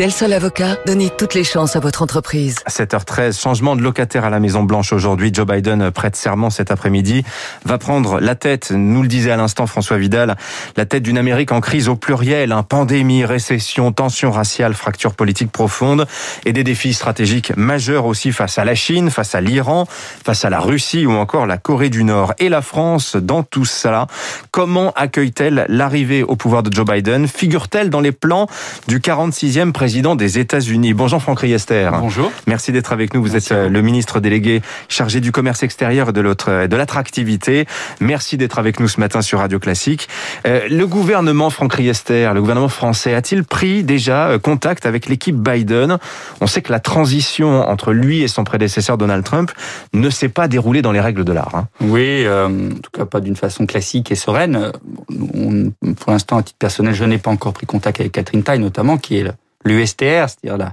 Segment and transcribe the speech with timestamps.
[0.00, 2.56] Del Sol Avocat, donnez toutes les chances à votre entreprise.
[2.66, 5.30] 7h13, changement de locataire à la Maison Blanche aujourd'hui.
[5.30, 7.22] Joe Biden prête serment cet après-midi,
[7.66, 10.38] va prendre la tête, nous le disait à l'instant François Vidal,
[10.78, 15.52] la tête d'une Amérique en crise au pluriel, hein, pandémie, récession, tension raciale, fracture politique
[15.52, 16.06] profonde
[16.46, 19.86] et des défis stratégiques majeurs aussi face à la Chine, face à l'Iran,
[20.24, 22.32] face à la Russie ou encore la Corée du Nord.
[22.38, 24.06] Et la France, dans tout cela,
[24.50, 27.28] comment accueille-t-elle l'arrivée au pouvoir de Joe Biden?
[27.28, 28.46] Figure-t-elle dans les plans
[28.88, 30.94] du 46e président président des États-Unis.
[30.94, 31.90] Bonjour Franck Riester.
[31.98, 32.30] Bonjour.
[32.46, 33.20] Merci d'être avec nous.
[33.22, 37.66] Vous êtes euh, le ministre délégué chargé du commerce extérieur et de l'autre de l'attractivité.
[37.98, 40.08] Merci d'être avec nous ce matin sur Radio Classique.
[40.46, 45.34] Euh, le gouvernement Franck Riester, le gouvernement français, a-t-il pris déjà euh, contact avec l'équipe
[45.34, 45.98] Biden?
[46.40, 49.50] On sait que la transition entre lui et son prédécesseur Donald Trump
[49.92, 51.56] ne s'est pas déroulée dans les règles de l'art.
[51.56, 51.66] Hein.
[51.80, 54.70] Oui, en tout cas pas d'une façon classique et sereine.
[55.08, 58.96] pour l'instant, à titre personnel, je n'ai pas encore pris contact avec Catherine Tai, notamment,
[58.96, 59.24] qui est
[59.64, 60.72] l'USTR, c'est-à-dire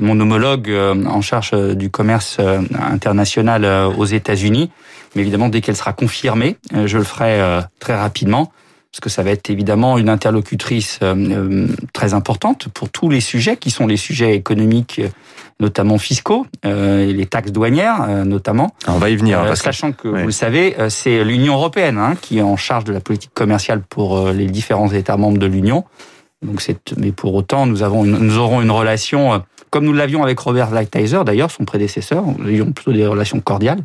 [0.00, 4.70] mon homologue euh, en charge euh, du commerce euh, international aux États-Unis.
[5.14, 8.50] Mais évidemment, dès qu'elle sera confirmée, je le ferai très rapidement,
[8.90, 11.00] parce que ça va être évidemment une interlocutrice
[11.92, 15.02] très importante pour tous les sujets qui sont les sujets économiques,
[15.60, 18.74] notamment fiscaux, et les taxes douanières notamment.
[18.88, 19.42] On va y venir.
[19.42, 22.94] parce sachant que, vous le savez, c'est l'Union européenne hein, qui est en charge de
[22.94, 25.84] la politique commerciale pour les différents États membres de l'Union.
[26.42, 26.62] Donc
[26.96, 29.38] mais pour autant, nous avons, nous aurons une relation, euh,
[29.70, 32.24] comme nous l'avions avec Robert Lighthizer, d'ailleurs, son prédécesseur.
[32.38, 33.82] Nous avions plutôt des relations cordiales.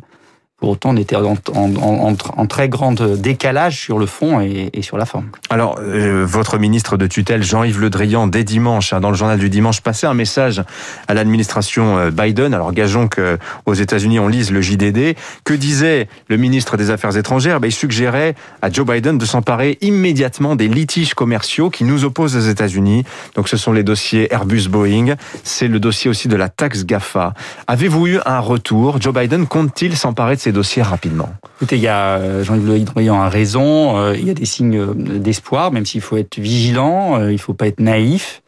[0.60, 5.26] Pour autant, on était en, très grand décalage sur le fond et, sur la forme.
[5.50, 9.38] Alors, euh, votre ministre de tutelle, Jean-Yves Le Drian, dès dimanche, hein, dans le journal
[9.38, 10.64] du dimanche, passait un message
[11.06, 12.54] à l'administration euh, Biden.
[12.54, 15.14] Alors, gageons qu'aux États-Unis, on lise le JDD.
[15.44, 17.60] Que disait le ministre des Affaires étrangères?
[17.60, 22.34] Ben, Il suggérait à Joe Biden de s'emparer immédiatement des litiges commerciaux qui nous opposent
[22.34, 23.04] aux États-Unis.
[23.36, 25.14] Donc, ce sont les dossiers Airbus-Boeing.
[25.44, 27.34] C'est le dossier aussi de la taxe GAFA.
[27.68, 29.00] Avez-vous eu un retour?
[29.00, 32.78] Joe Biden compte-t-il s'emparer de ces dossiers rapidement Écoutez, il y a euh, Jean-Yves Le
[32.80, 33.98] Drian a raison.
[33.98, 37.36] Euh, il y a des signes euh, d'espoir, même s'il faut être vigilant, il ne
[37.38, 38.42] faut pas être naïf.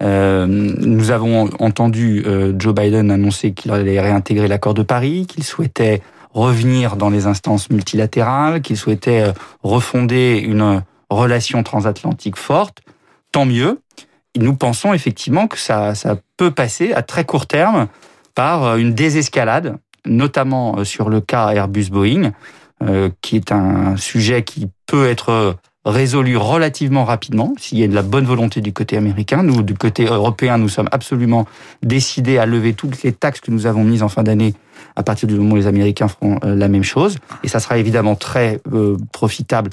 [0.00, 2.24] nous avons entendu
[2.58, 6.02] Joe Biden annoncer qu'il allait réintégrer l'accord de Paris, qu'il souhaitait
[6.34, 12.80] revenir dans les instances multilatérales, qu'il souhaitait refonder une relation transatlantique forte.
[13.32, 13.80] Tant mieux.
[14.36, 17.86] Nous pensons effectivement que ça, ça peut passer à très court terme
[18.34, 22.32] par une désescalade notamment euh, sur le cas Airbus-Boeing,
[22.82, 27.94] euh, qui est un sujet qui peut être résolu relativement rapidement s'il y a de
[27.94, 29.42] la bonne volonté du côté américain.
[29.42, 31.46] Nous, du côté européen, nous sommes absolument
[31.82, 34.54] décidés à lever toutes les taxes que nous avons mises en fin d'année
[34.96, 37.18] à partir du moment où les Américains feront euh, la même chose.
[37.44, 38.60] Et ça sera évidemment très
[39.12, 39.70] profitable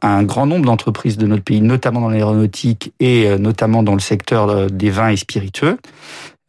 [0.00, 4.00] à un grand nombre d'entreprises de notre pays, notamment dans l'aéronautique et notamment dans le
[4.00, 5.78] secteur des vins et spiritueux.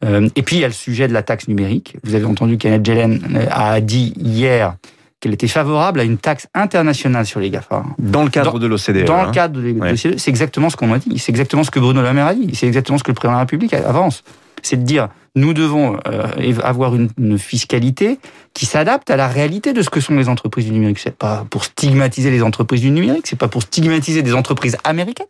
[0.04, 1.96] Euh, et puis il y a le sujet de la taxe numérique.
[2.04, 4.76] Vous avez entendu qu'Annette Jelen euh, a dit hier
[5.20, 7.84] qu'elle était favorable à une taxe internationale sur les GAFA.
[7.98, 9.04] Dans le cadre de l'OCDE.
[9.04, 9.32] Dans le hein.
[9.32, 10.18] cadre de l'OCDE.
[10.18, 11.18] C'est exactement ce qu'on a dit.
[11.18, 12.54] C'est exactement ce que Bruno Le Maire a dit.
[12.54, 14.22] C'est exactement ce que le président de la République avance.
[14.62, 16.26] C'est de dire, nous devons euh,
[16.62, 18.18] avoir une, une fiscalité
[18.52, 20.98] qui s'adapte à la réalité de ce que sont les entreprises du numérique.
[20.98, 25.26] C'est pas pour stigmatiser les entreprises du numérique, c'est pas pour stigmatiser des entreprises américaines.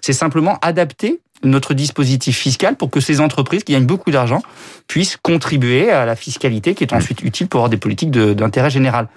[0.00, 4.42] C'est simplement adapter notre dispositif fiscal pour que ces entreprises qui gagnent beaucoup d'argent
[4.86, 9.08] puissent contribuer à la fiscalité qui est ensuite utile pour avoir des politiques d'intérêt général.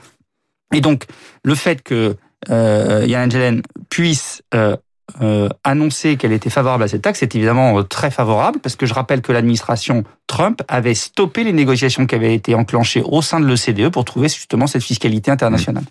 [0.73, 1.05] Et donc,
[1.43, 2.15] le fait que
[2.49, 4.75] euh, Yann Angelen puisse euh,
[5.21, 8.87] euh, annoncer qu'elle était favorable à cette taxe est évidemment euh, très favorable parce que
[8.87, 13.39] je rappelle que l'administration Trump avait stoppé les négociations qui avaient été enclenchées au sein
[13.39, 15.83] de l'OCDE pour trouver justement cette fiscalité internationale.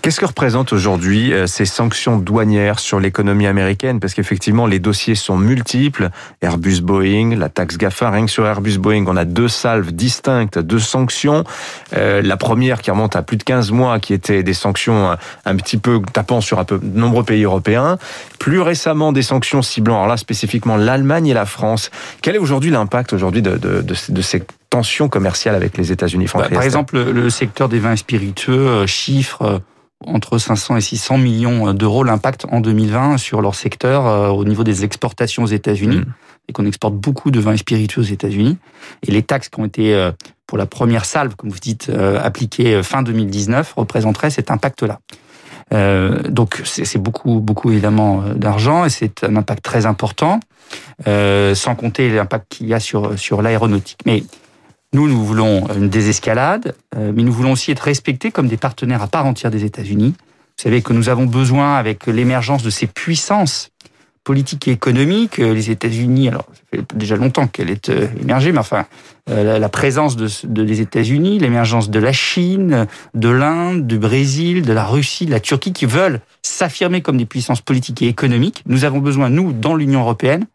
[0.00, 3.98] Qu'est-ce que représentent aujourd'hui euh, ces sanctions douanières sur l'économie américaine?
[3.98, 6.10] Parce qu'effectivement, les dossiers sont multiples.
[6.40, 10.58] Airbus, Boeing, la taxe GAFA, rien que sur Airbus, Boeing, on a deux salves distinctes
[10.58, 11.44] de sanctions.
[11.92, 15.76] la première qui remonte à plus de 15 mois, qui était des sanctions un petit
[15.76, 17.98] peu tapant sur un peu de nombreux pays européens.
[18.38, 21.90] Plus récemment des sanctions ciblant, alors là spécifiquement l'Allemagne et la France.
[22.22, 26.48] Quel est aujourd'hui l'impact aujourd'hui de, de, de, ces tensions commerciales avec les États-Unis bah,
[26.50, 29.58] Par exemple, le secteur des vins spiritueux euh, chiffre euh,
[30.06, 34.64] entre 500 et 600 millions d'euros l'impact en 2020 sur leur secteur euh, au niveau
[34.64, 35.98] des exportations aux États-Unis.
[35.98, 36.14] Mmh.
[36.48, 38.58] Et qu'on exporte beaucoup de vins spiritueux aux États-Unis.
[39.06, 40.10] Et les taxes qui ont été,
[40.48, 44.98] pour la première salve, comme vous dites, appliquées fin 2019, représenteraient cet impact-là.
[45.72, 50.40] Euh, donc c'est beaucoup, beaucoup évidemment euh, d'argent et c'est un impact très important,
[51.06, 54.00] euh, sans compter l'impact qu'il y a sur, sur l'aéronautique.
[54.04, 54.24] Mais
[54.92, 59.02] nous, nous voulons une désescalade, euh, mais nous voulons aussi être respectés comme des partenaires
[59.02, 62.88] à part entière des États-Unis Vous savez que nous avons besoin, avec l'émergence de ces
[62.88, 63.69] puissances
[64.24, 68.52] politiques et économiques, euh, les États-Unis, alors ça fait déjà longtemps qu'elle est euh, émergée,
[68.52, 68.86] mais enfin,
[69.30, 74.62] euh, la présence de, de des États-Unis, l'émergence de la Chine, de l'Inde, du Brésil,
[74.62, 78.62] de la Russie, de la Turquie, qui veulent s'affirmer comme des puissances politiques et économiques.
[78.66, 80.46] Nous avons besoin, nous, dans l'Union européenne,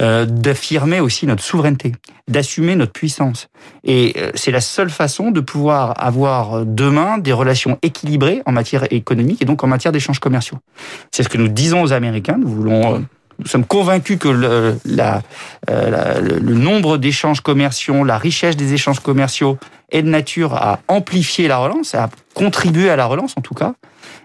[0.00, 1.92] euh, d'affirmer aussi notre souveraineté,
[2.26, 3.48] d'assumer notre puissance.
[3.84, 8.52] Et euh, c'est la seule façon de pouvoir avoir euh, demain des relations équilibrées en
[8.52, 10.58] matière économique et donc en matière d'échanges commerciaux.
[11.10, 12.38] C'est ce que nous disons aux Américains.
[12.40, 13.04] Nous voulons
[13.38, 14.78] nous sommes convaincus que le,
[16.54, 19.58] nombre d'échanges commerciaux, la richesse des échanges commerciaux
[19.90, 23.74] est de nature à amplifier la relance, à contribuer à la relance en tout cas,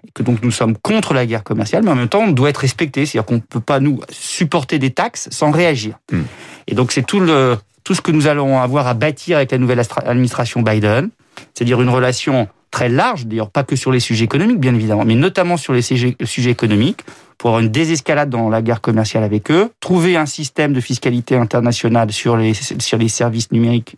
[0.05, 2.49] et que donc nous sommes contre la guerre commerciale, mais en même temps on doit
[2.49, 5.99] être respecté, c'est-à-dire qu'on ne peut pas nous supporter des taxes sans réagir.
[6.11, 6.21] Mm.
[6.67, 9.57] Et donc c'est tout le tout ce que nous allons avoir à bâtir avec la
[9.57, 11.09] nouvelle administration Biden,
[11.53, 15.15] c'est-à-dire une relation très large, d'ailleurs pas que sur les sujets économiques bien évidemment, mais
[15.15, 17.01] notamment sur les sujets, sujets économiques,
[17.37, 21.35] pour avoir une désescalade dans la guerre commerciale avec eux, trouver un système de fiscalité
[21.35, 23.95] internationale sur les, sur les services numériques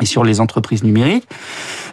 [0.00, 1.26] et sur les entreprises numériques,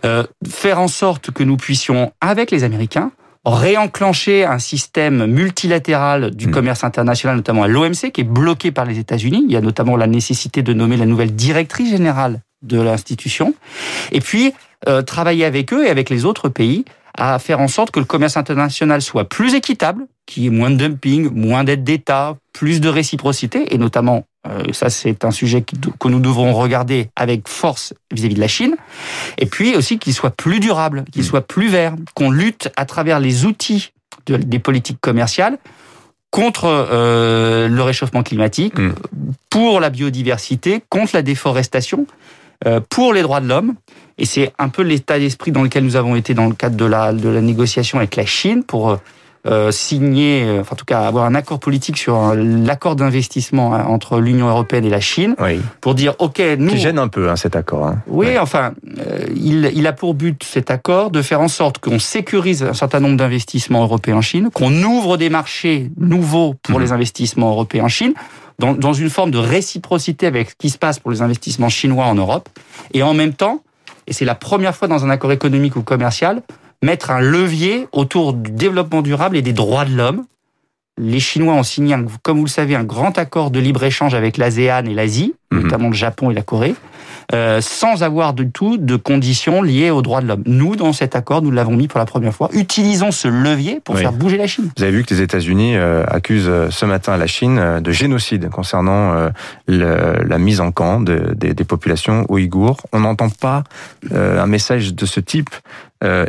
[0.05, 3.11] euh, faire en sorte que nous puissions, avec les Américains,
[3.45, 6.51] réenclencher un système multilatéral du mmh.
[6.51, 9.43] commerce international, notamment à l'OMC, qui est bloqué par les États-Unis.
[9.47, 13.53] Il y a notamment la nécessité de nommer la nouvelle directrice générale de l'institution.
[14.11, 14.53] Et puis,
[14.87, 16.85] euh, travailler avec eux et avec les autres pays
[17.17, 20.71] à faire en sorte que le commerce international soit plus équitable, qu'il y ait moins
[20.71, 25.61] de dumping, moins d'aide d'État, plus de réciprocité, et notamment, euh, ça c'est un sujet
[25.63, 28.75] que nous devrons regarder avec force vis-à-vis de la Chine,
[29.37, 31.25] et puis aussi qu'il soit plus durable, qu'il mm.
[31.25, 33.91] soit plus vert, qu'on lutte à travers les outils
[34.25, 35.57] des politiques commerciales
[36.31, 38.93] contre euh, le réchauffement climatique, mm.
[39.51, 42.07] pour la biodiversité, contre la déforestation,
[42.89, 43.75] pour les droits de l'homme.
[44.17, 46.85] Et c'est un peu l'état d'esprit dans lequel nous avons été dans le cadre de
[46.85, 48.97] la, de la négociation avec la Chine pour euh,
[49.45, 53.85] euh, signer, euh, enfin, en tout cas avoir un accord politique sur l'accord d'investissement hein,
[53.87, 55.59] entre l'Union européenne et la Chine, oui.
[55.81, 56.69] pour dire ok, nous.
[56.69, 57.87] Qui gêne un peu hein, cet accord.
[57.87, 57.97] Hein.
[58.07, 58.37] Oui, ouais.
[58.37, 62.63] enfin, euh, il, il a pour but cet accord de faire en sorte qu'on sécurise
[62.63, 66.83] un certain nombre d'investissements européens en Chine, qu'on ouvre des marchés nouveaux pour mmh.
[66.83, 68.13] les investissements européens en Chine,
[68.59, 72.05] dans, dans une forme de réciprocité avec ce qui se passe pour les investissements chinois
[72.05, 72.49] en Europe,
[72.93, 73.63] et en même temps,
[74.07, 76.41] et c'est la première fois dans un accord économique ou commercial,
[76.81, 80.25] mettre un levier autour du développement durable et des droits de l'homme.
[80.97, 84.85] Les Chinois ont signé, comme vous le savez, un grand accord de libre-échange avec l'ASEAN
[84.85, 85.59] et l'Asie, mmh.
[85.59, 86.75] notamment le Japon et la Corée.
[87.31, 90.43] Euh, sans avoir du tout de conditions liées aux droits de l'homme.
[90.45, 92.49] Nous, dans cet accord, nous l'avons mis pour la première fois.
[92.53, 94.01] Utilisons ce levier pour oui.
[94.01, 94.69] faire bouger la Chine.
[94.77, 97.91] Vous avez vu que les États-Unis euh, accusent euh, ce matin la Chine euh, de
[97.91, 99.29] génocide concernant euh,
[99.67, 102.77] le, la mise en camp de, de, des populations ouïghours.
[102.91, 103.63] On n'entend pas
[104.11, 105.49] euh, un message de ce type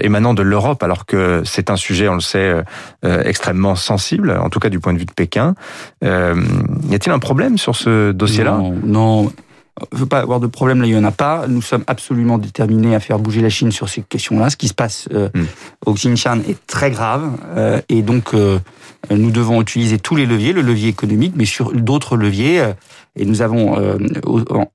[0.03, 2.63] émanant de l'Europe, alors que c'est un sujet, on le sait,
[3.03, 5.57] extrêmement sensible, en tout cas du point de vue de Pékin.
[6.01, 8.53] y a-t-il un problème sur ce dossier-là?
[8.53, 9.33] Non, non
[9.93, 11.47] ne veut pas avoir de problème, là il n'y en a pas.
[11.49, 14.51] Nous sommes absolument déterminés à faire bouger la Chine sur ces questions-là.
[14.51, 15.45] Ce qui se passe euh, mm.
[15.87, 18.59] au Xinjiang est très grave euh, et donc euh,
[19.11, 22.61] nous devons utiliser tous les leviers, le levier économique, mais sur d'autres leviers.
[22.61, 22.73] Euh,
[23.17, 23.97] et nous avons euh,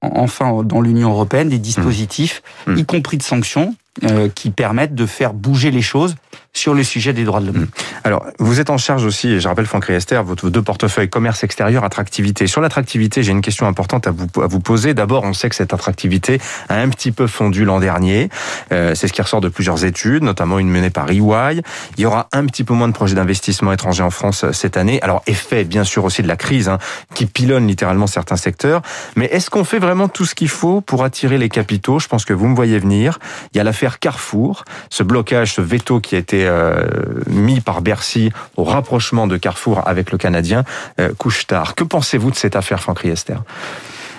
[0.01, 2.77] enfin dans l'Union européenne des dispositifs, mm.
[2.77, 6.15] y compris de sanctions, euh, qui permettent de faire bouger les choses
[6.53, 7.67] sur le sujet des droits de l'homme.
[8.03, 11.83] Alors, vous êtes en charge aussi, je rappelle Franck Riester, vos deux portefeuilles, commerce extérieur,
[11.83, 12.47] attractivité.
[12.47, 14.93] Sur l'attractivité, j'ai une question importante à vous, à vous poser.
[14.93, 18.29] D'abord, on sait que cette attractivité a un petit peu fondu l'an dernier.
[18.71, 21.61] Euh, c'est ce qui ressort de plusieurs études, notamment une menée par EY.
[21.97, 24.77] Il y aura un petit peu moins de projets d'investissement étrangers en France euh, cette
[24.77, 25.01] année.
[25.01, 26.79] Alors, effet, bien sûr, aussi de la crise, hein,
[27.13, 28.81] qui pilonne littéralement certains secteurs.
[29.15, 31.99] Mais est-ce qu'on fait vraiment tout ce qu'il faut pour attirer les capitaux?
[31.99, 33.19] Je pense que vous me voyez venir.
[33.53, 36.85] Il y a l'affaire Carrefour, ce blocage, ce veto qui a été euh,
[37.27, 40.63] mis par Bercy au rapprochement de Carrefour avec le Canadien
[40.99, 41.75] euh, Couche-Tard.
[41.75, 43.37] Que pensez-vous de cette affaire, Franck Riester?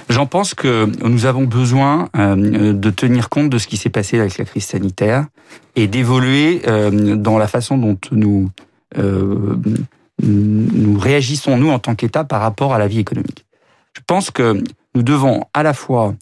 [0.08, 4.18] J'en pense que nous avons besoin euh, de tenir compte de ce qui s'est passé
[4.18, 5.26] avec la crise sanitaire
[5.76, 8.50] et d'évoluer euh, dans la façon dont nous,
[10.22, 13.44] nous réagissons, nous, en tant qu'État, par rapport à la vie économique.
[13.96, 14.62] Je pense que
[14.94, 16.14] nous devons à la fois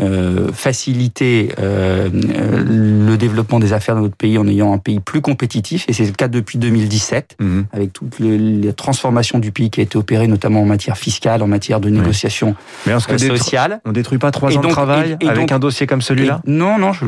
[0.00, 5.20] euh, faciliter euh, le développement des affaires dans notre pays en ayant un pays plus
[5.20, 7.60] compétitif, et c'est le cas depuis 2017, mmh.
[7.72, 11.42] avec toutes les, les, transformations du pays qui a été opérée, notamment en matière fiscale,
[11.42, 12.92] en matière de négociation oui.
[12.92, 13.80] Mais euh, sociale.
[13.84, 16.02] On détruit pas trois ans donc, de travail et, et avec donc, un dossier comme
[16.02, 16.40] celui-là?
[16.46, 17.06] Non, non, je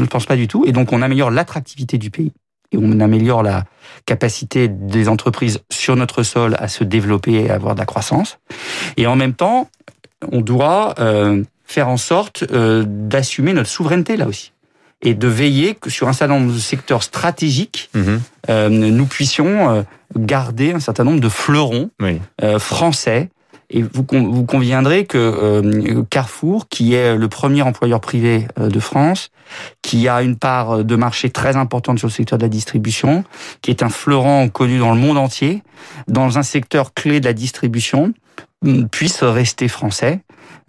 [0.00, 0.64] ne pense pas du tout.
[0.66, 2.32] Et donc on améliore l'attractivité du pays
[2.72, 3.64] et on améliore la
[4.04, 8.38] capacité des entreprises sur notre sol à se développer et à avoir de la croissance.
[8.96, 9.70] Et en même temps,
[10.32, 14.52] on doit euh, faire en sorte euh, d'assumer notre souveraineté là aussi.
[15.02, 18.20] et de veiller que sur un certain nombre de secteurs stratégiques, Mhm.
[18.48, 19.82] euh, nous puissions euh,
[20.16, 22.20] garder un certain nombre de fleurons Oui.
[22.42, 23.28] euh, français.
[23.68, 28.78] Et vous, vous conviendrez que euh, Carrefour, qui est le premier employeur privé euh, de
[28.80, 29.30] France,
[29.82, 33.24] qui a une part de marché très importante sur le secteur de la distribution,
[33.62, 35.62] qui est un fleuron connu dans le monde entier,
[36.08, 38.14] dans un secteur clé de la distribution,
[38.90, 40.20] puisse rester français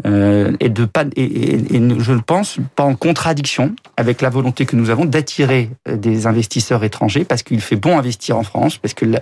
[0.06, 4.30] euh, et de pas et, et- et je le pense pas en contradiction avec la
[4.30, 8.44] volonté que nous avons d'attirer euh, des investisseurs étrangers parce qu'il fait bon investir en
[8.44, 9.22] France parce que la-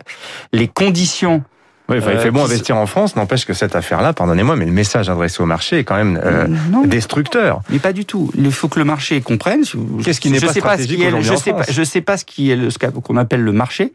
[0.52, 1.44] les conditions
[1.88, 4.56] Oui, enfin, il Euh, fait bon qui investir en France, n'empêche que cette affaire-là, pardonnez-moi,
[4.56, 7.62] mais le message adressé au marché est quand même euh, non destructeur.
[7.70, 8.32] Mais pas du tout.
[8.36, 9.62] Il faut que le marché comprenne.
[10.04, 11.84] Qu'est-ce qui n'est pas sais ce stratégique qui est- aujourd'hui je en sais pas, je
[11.84, 13.94] sais pas ce qui est le- ce qu'on appelle le marché,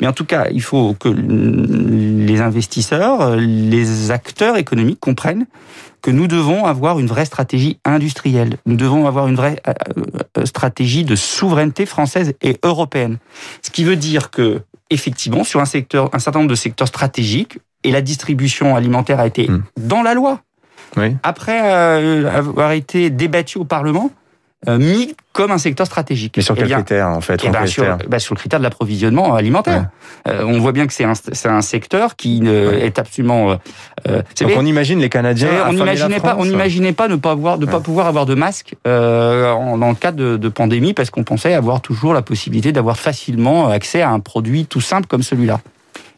[0.00, 5.46] mais en tout cas, il faut que les investisseurs, les acteurs économiques comprennent
[6.02, 8.56] que nous devons avoir une vraie stratégie industrielle.
[8.66, 9.72] Nous devons avoir une vraie euh,
[10.38, 13.18] euh, stratégie de souveraineté française et européenne.
[13.62, 17.58] Ce qui veut dire que effectivement, sur un secteur, un certain nombre de secteurs stratégiques,
[17.84, 19.62] et la distribution alimentaire a été Hmm.
[19.78, 20.40] dans la loi
[20.96, 21.16] Oui.
[21.22, 24.10] après euh, avoir été débattu au Parlement,
[24.66, 26.34] mis comme un secteur stratégique.
[26.36, 28.58] Mais sur Eh quels bien, critères, en fait, eh ben, sur, bah, sur le critère
[28.58, 29.86] de l'approvisionnement alimentaire.
[30.26, 32.86] Euh, on voit bien que c'est un, c'est un secteur qui euh, Ouais.
[32.86, 33.52] est absolument.
[33.52, 33.56] euh,
[34.08, 35.48] euh, Donc on imagine les Canadiens.
[35.68, 38.74] on n'imaginait pas, on n'imaginait pas ne pas avoir, de pas pouvoir avoir de masque
[38.86, 42.72] euh, en- dans le cadre de, de pandémie parce qu'on pensait avoir toujours la possibilité
[42.72, 45.60] d'avoir facilement accès à un produit tout simple comme celui-là.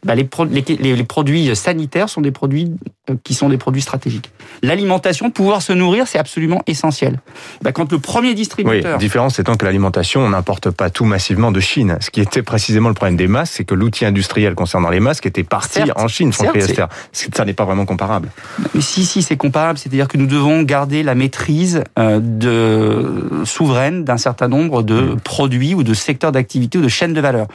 [0.03, 2.71] Bah, les, pro- les, les- les produits sanitaires sont des produits
[3.09, 4.31] euh, qui sont des produits stratégiques.
[4.63, 7.19] L'alimentation, pouvoir se nourrir, c'est absolument essentiel.
[7.61, 11.51] Bah, quand le premier Oui, distributeur différence étant que l'alimentation, on n'importe pas tout massivement
[11.51, 11.97] de Chine.
[12.01, 15.25] Ce qui était précisément le problème des masques, c'est que l'outil industriel concernant les masques
[15.27, 16.85] était parti Certes, en Chine, Riester.
[17.11, 18.29] Ça n'est pas vraiment comparable.
[18.73, 19.77] Mais si, si, c'est comparable.
[19.77, 25.19] C'est-à-dire que nous devons garder la maîtrise euh, de, souveraine d'un certain nombre de Mmh.
[25.21, 27.47] produits ou de secteurs d'activité ou de chaînes de valeur.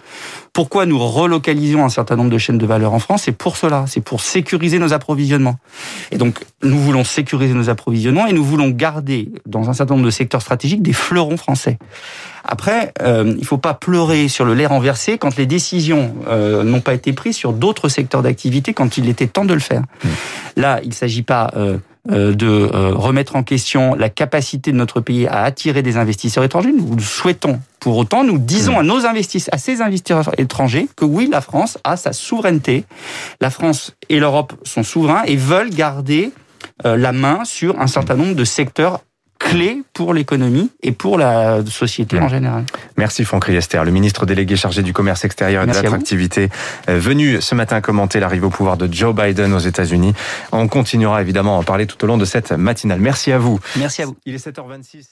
[0.56, 3.84] Pourquoi nous relocalisons un certain nombre de chaînes de valeur en France C'est pour cela.
[3.86, 5.58] C'est pour sécuriser nos approvisionnements.
[6.12, 10.06] Et donc, nous voulons sécuriser nos approvisionnements et nous voulons garder, dans un certain nombre
[10.06, 11.76] de secteurs stratégiques, des fleurons français.
[12.42, 16.80] Après, euh, il faut pas pleurer sur le lait renversé quand les décisions euh, n'ont
[16.80, 19.82] pas été prises sur d'autres secteurs d'activité quand il était temps de le faire.
[20.56, 21.78] Là, il ne s'agit pas euh,
[22.10, 26.44] euh, de euh, remettre en question la capacité de notre pays à attirer des investisseurs
[26.44, 26.72] étrangers.
[26.72, 27.60] Nous le souhaitons.
[27.78, 31.78] Pour autant, nous disons à nos investisseurs, à ces investisseurs étrangers, que oui, la France
[31.84, 32.84] a sa souveraineté.
[33.40, 36.32] La France et l'Europe sont souverains et veulent garder
[36.84, 39.00] la main sur un certain nombre de secteurs
[39.50, 42.64] clés pour l'économie et pour la société en général.
[42.96, 46.48] Merci Franck Riester, le ministre délégué chargé du commerce extérieur et Merci de l'attractivité,
[46.88, 50.14] euh, venu ce matin commenter l'arrivée au pouvoir de Joe Biden aux États-Unis.
[50.52, 53.00] On continuera évidemment à en parler tout au long de cette matinale.
[53.00, 53.60] Merci à vous.
[53.76, 54.16] Merci à vous.
[54.26, 55.04] Il est 7h26.